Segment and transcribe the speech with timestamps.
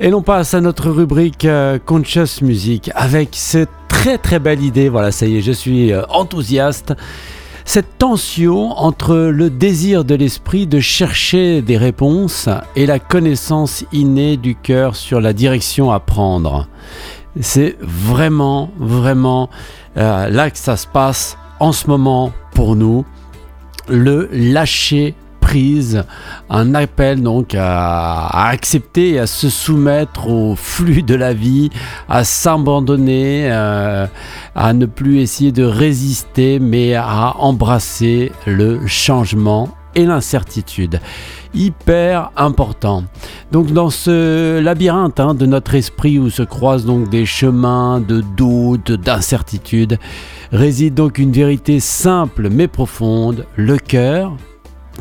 [0.00, 4.88] Et l'on passe à notre rubrique euh, Conscious Music avec cette très très belle idée.
[4.88, 6.94] Voilà, ça y est, je suis euh, enthousiaste.
[7.64, 14.36] Cette tension entre le désir de l'esprit de chercher des réponses et la connaissance innée
[14.36, 16.68] du cœur sur la direction à prendre.
[17.40, 19.50] C'est vraiment, vraiment
[19.96, 23.04] euh, là que ça se passe en ce moment pour nous.
[23.88, 25.16] Le lâcher
[26.50, 31.70] un appel donc à, accepter à se soumettre au flux de la vie,
[32.08, 34.06] à s'abandonner, euh,
[34.54, 41.00] à ne plus essayer de résister, mais à embrasser le changement et l'incertitude.
[41.54, 43.04] Hyper important.
[43.52, 48.22] Donc dans ce labyrinthe hein, de notre esprit où se croisent donc des chemins de
[48.36, 49.98] doute, d'incertitude,
[50.52, 53.46] réside donc une vérité simple mais profonde.
[53.56, 54.36] Le cœur,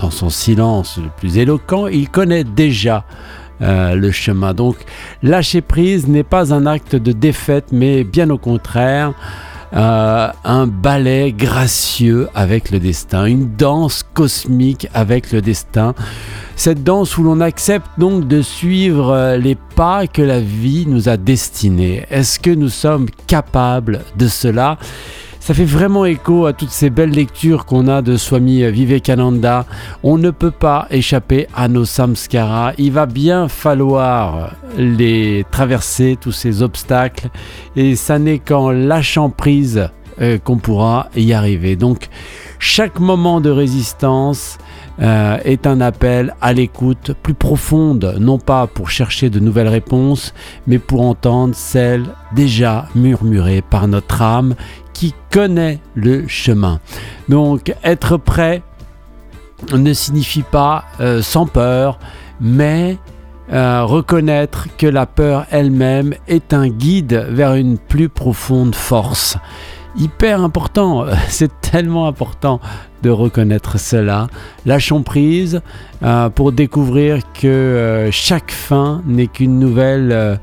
[0.00, 3.04] dans son silence le plus éloquent, il connaît déjà
[3.62, 4.54] euh, le chemin.
[4.54, 4.76] Donc
[5.22, 9.14] lâcher prise n'est pas un acte de défaite, mais bien au contraire,
[9.72, 15.94] euh, un ballet gracieux avec le destin, une danse cosmique avec le destin.
[16.54, 21.08] Cette danse où l'on accepte donc de suivre euh, les pas que la vie nous
[21.08, 22.04] a destinés.
[22.10, 24.78] Est-ce que nous sommes capables de cela?
[25.46, 29.64] Ça fait vraiment écho à toutes ces belles lectures qu'on a de Swami Vivekananda.
[30.02, 32.72] On ne peut pas échapper à nos samskaras.
[32.78, 37.28] Il va bien falloir les traverser, tous ces obstacles.
[37.76, 39.88] Et ça n'est qu'en lâchant prise
[40.20, 41.76] euh, qu'on pourra y arriver.
[41.76, 42.08] Donc,
[42.58, 44.58] chaque moment de résistance
[45.00, 50.32] euh, est un appel à l'écoute plus profonde, non pas pour chercher de nouvelles réponses,
[50.66, 54.54] mais pour entendre celles déjà murmurées par notre âme
[54.92, 56.80] qui connaît le chemin.
[57.28, 58.62] Donc être prêt
[59.72, 61.98] ne signifie pas euh, sans peur,
[62.40, 62.98] mais
[63.52, 69.36] euh, reconnaître que la peur elle-même est un guide vers une plus profonde force.
[69.98, 72.60] Hyper important, c'est tellement important
[73.02, 74.28] de reconnaître cela.
[74.64, 75.60] Lâchons prise
[76.02, 80.38] euh, pour découvrir que chaque fin n'est qu'une nouvelle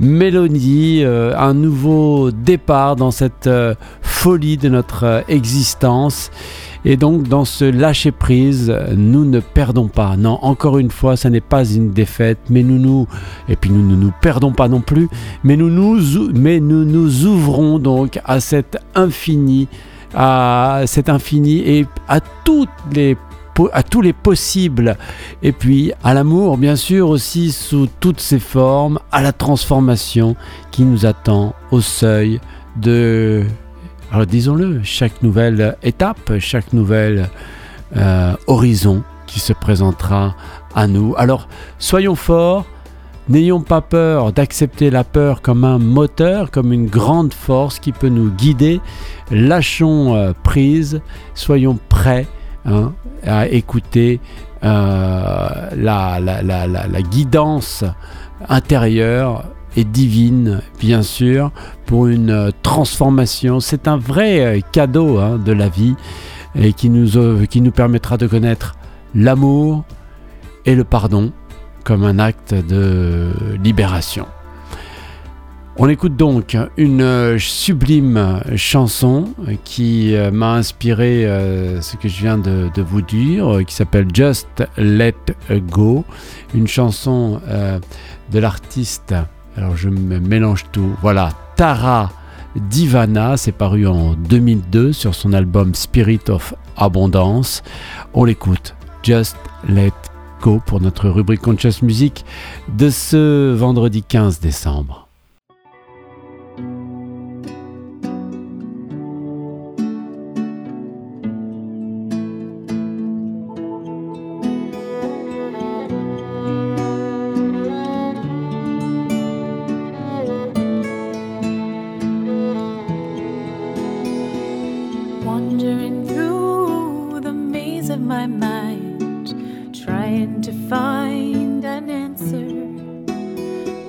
[0.00, 6.30] mélodie, euh, un nouveau départ dans cette euh, folie de notre euh, existence.
[6.84, 10.16] Et donc dans ce lâcher prise, nous ne perdons pas.
[10.16, 13.06] Non, encore une fois, ce n'est pas une défaite, mais nous nous
[13.48, 15.08] et puis nous ne nous, perdons pas non plus,
[15.44, 19.68] mais nous nous ouvrons donc à cet infini,
[20.14, 22.20] à cet infini et à
[22.92, 23.16] les
[23.72, 24.96] à tous les possibles.
[25.42, 30.36] Et puis à l'amour, bien sûr, aussi sous toutes ses formes, à la transformation
[30.70, 32.40] qui nous attend au seuil
[32.76, 33.44] de,
[34.12, 37.28] alors disons-le, chaque nouvelle étape, chaque nouvelle
[37.96, 40.34] euh, horizon qui se présentera
[40.74, 41.14] à nous.
[41.16, 41.48] Alors
[41.78, 42.64] soyons forts.
[43.28, 48.08] N'ayons pas peur d'accepter la peur comme un moteur, comme une grande force qui peut
[48.08, 48.80] nous guider.
[49.30, 51.02] Lâchons euh, prise,
[51.34, 52.26] soyons prêts
[52.70, 52.92] Hein,
[53.24, 54.20] à écouter
[54.62, 57.84] euh, la, guidance
[58.46, 59.44] intérieure
[59.76, 61.50] et divine, bien sûr,
[61.86, 63.60] pour une transformation.
[63.60, 65.94] C'est un vrai euh, cadeau hein, de la vie
[66.54, 68.76] et qui nous, euh, qui nous permettra de connaître
[69.14, 69.84] l'amour
[70.66, 71.32] et le pardon
[71.84, 74.26] comme un acte de libération.
[75.80, 82.20] On écoute donc une euh, sublime chanson qui euh, m'a inspiré euh, ce que je
[82.20, 85.14] viens de, vous dire, qui s'appelle Just Let
[85.70, 86.04] Go,
[86.52, 87.40] une chanson
[88.32, 89.14] de l'artiste,
[89.58, 92.12] alors je me mélange tout, voilà, Tara
[92.54, 97.64] Divana, c'est paru en 2002 sur son album Spirit of Abondance.
[98.14, 99.36] On l'écoute, Just
[99.68, 99.90] Let
[100.42, 102.24] Go pour notre rubrique Conscious Music
[102.68, 105.07] de ce vendredi 15 décembre.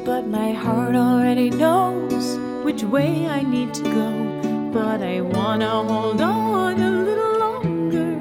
[0.09, 4.09] but my heart already knows which way I need to go.
[4.73, 8.15] But I wanna hold on a little longer.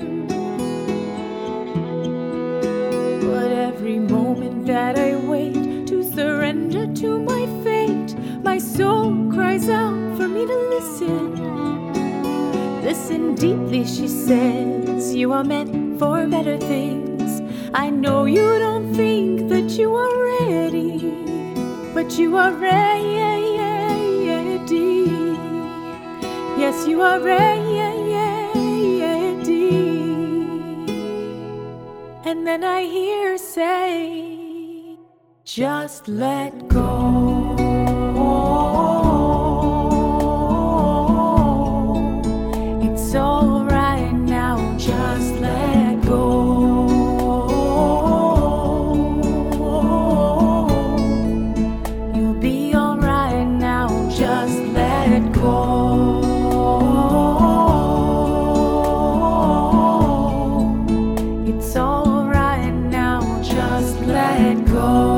[3.27, 9.99] But every moment that I wait to surrender to my fate, my soul cries out
[10.19, 11.23] for me to listen.
[12.83, 17.41] Listen deeply, she says, you are meant for better things.
[17.73, 21.38] I know you don't think that you are ready
[21.99, 23.89] that you are ready.
[26.63, 27.79] Yes, you are ready.
[32.25, 34.97] And then I hear say,
[35.45, 37.38] just let go.
[64.09, 65.18] let go.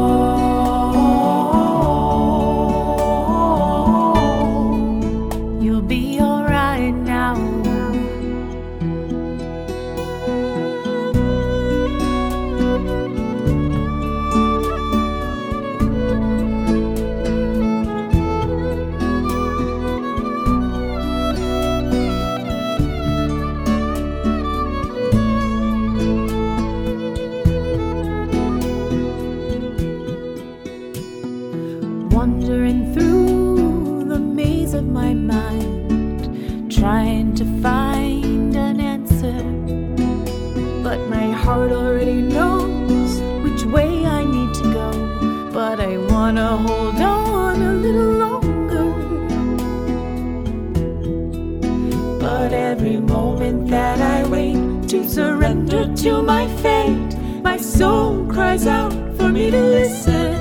[55.87, 57.17] to my fate.
[57.43, 60.35] My soul cries out for me to listen.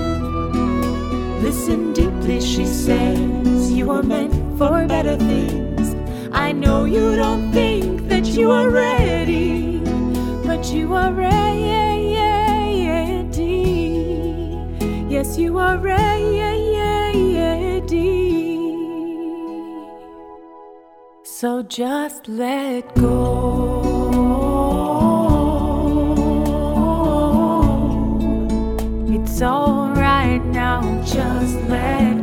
[1.41, 3.71] Listen deeply, she says.
[3.71, 5.95] You are meant for better things.
[6.31, 9.80] I know you don't think that you are ready,
[10.45, 11.50] but you are ready.
[15.09, 16.09] Yes, you are ready.
[21.24, 23.88] So just let go.
[29.39, 32.19] It's alright now, just let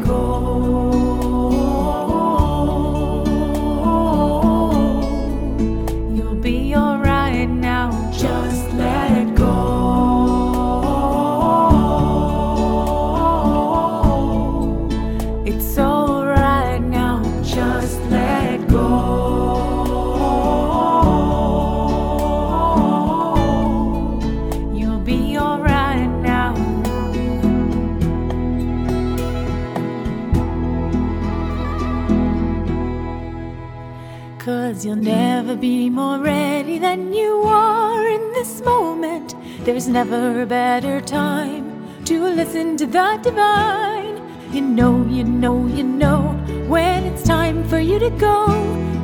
[34.76, 39.34] Cause you'll never be more ready than you are in this moment.
[39.64, 44.20] There's never a better time to listen to the divine.
[44.52, 46.32] You know, you know, you know
[46.68, 48.48] when it's time for you to go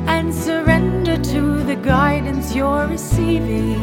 [0.05, 3.81] and surrender to the guidance you're receiving.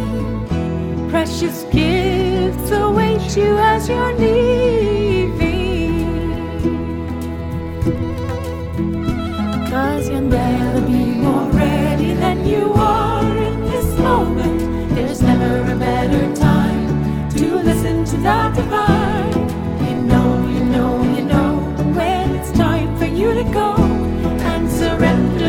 [1.11, 4.80] Precious gifts await you as you're leaving.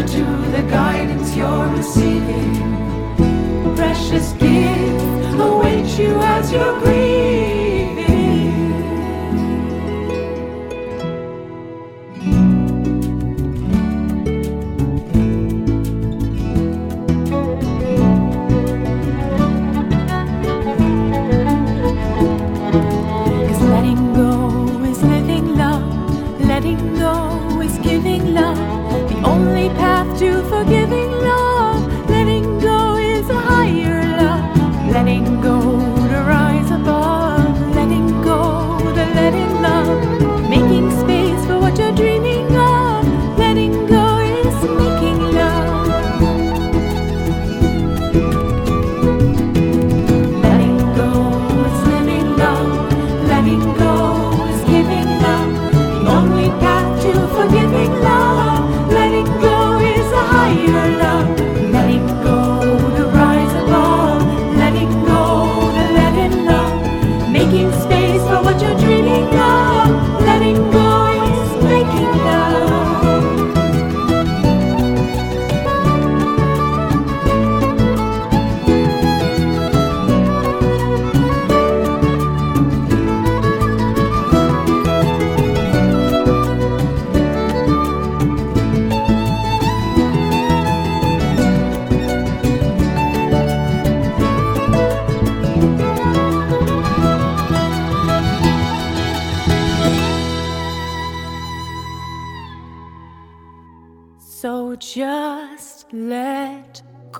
[0.07, 2.55] Surrender to the guidance you're receiving.
[3.75, 7.30] Precious gifts await you as you're grieving.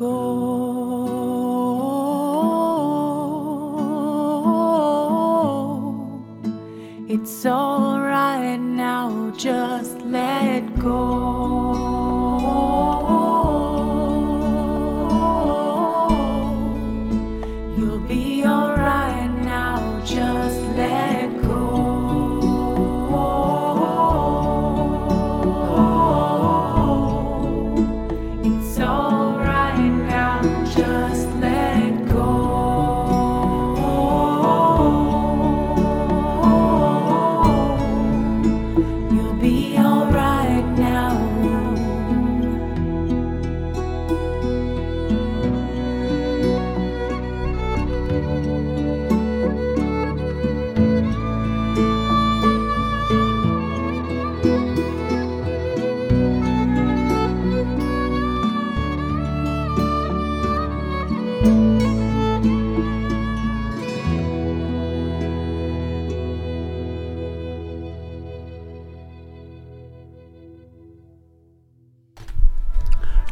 [0.02, 0.31] Go.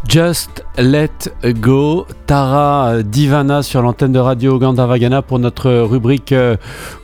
[0.10, 1.30] Just Let
[1.62, 6.58] Go, Tara Divana sur l'antenne de Radio Gandavagana pour notre rubrique euh,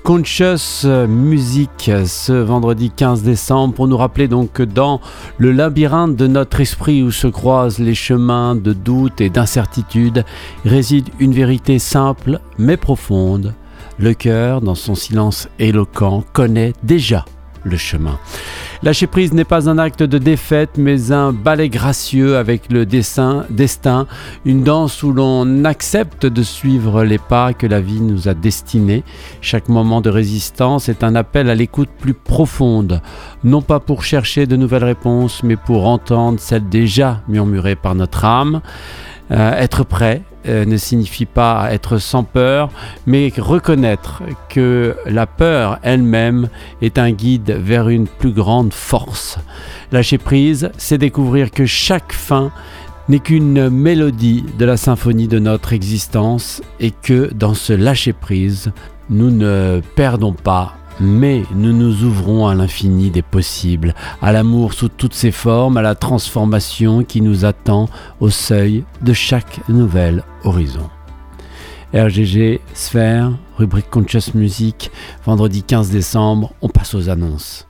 [0.04, 5.02] Conscious Music ce vendredi 15 décembre pour nous rappeler donc que dans
[5.38, 10.26] le labyrinthe de notre esprit où se croisent les chemins de doute et d'incertitude
[10.66, 13.54] réside une vérité simple mais profonde.
[14.00, 17.24] Le cœur, dans son silence éloquent, connaît déjà
[17.64, 18.18] le chemin.
[18.86, 23.44] Lâcher prise n'est pas un acte de défaite, mais un ballet gracieux avec le dessin,
[23.50, 24.06] destin,
[24.46, 29.04] une danse où l'on accepte de suivre les pas que la vie nous a destinés.
[29.42, 33.02] Chaque moment de résistance est un appel à l'écoute plus profonde,
[33.44, 38.24] non pas pour chercher de nouvelles réponses, mais pour entendre celles déjà murmurées par notre
[38.24, 38.62] âme.
[39.32, 42.70] Euh, être prêt euh, ne signifie pas être sans peur,
[43.06, 46.50] mais reconnaître que la peur elle-même
[46.82, 49.38] est un guide vers une plus grande force.
[49.92, 52.52] Lâcher prise, c'est découvrir que chaque fin
[53.08, 58.72] n'est qu'une mélodie de la symphonie de notre existence et que dans ce lâcher prise,
[59.10, 64.90] nous ne perdons pas mais nous nous ouvrons à l'infini des possibles, à l'amour sous
[64.90, 70.90] toutes ses formes, à la transformation qui nous attend au seuil de chaque nouvel horizon.
[71.94, 74.92] RGG Sphère, rubrique Conscious Music,
[75.26, 77.68] vendredi 15 décembre, on passe aux annonces.